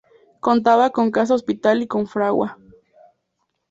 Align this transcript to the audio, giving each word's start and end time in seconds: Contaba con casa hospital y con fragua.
Contaba 0.39 0.89
con 0.89 1.11
casa 1.11 1.35
hospital 1.35 1.83
y 1.83 1.87
con 1.87 2.07
fragua. 2.07 2.57